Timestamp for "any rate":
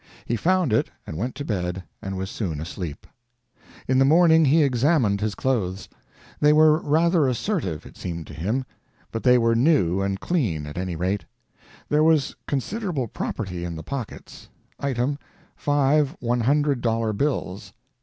10.79-11.25